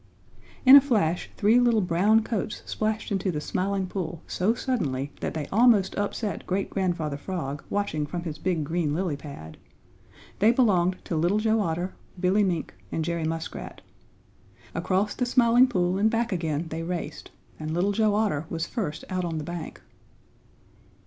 [0.65, 5.35] In a flash three little brown coats splashed into the Smiling Pool so suddenly that
[5.35, 9.59] they almost upset Great Grandfather Frog watching from his big green lily pad.
[10.39, 13.81] They belonged to Little Joe Otter, Billy Mink and Jerry Muskrat.
[14.73, 17.29] Across the Smiling Pool and back again they raced
[17.59, 19.83] and Little Joe Otter was first out on the bank.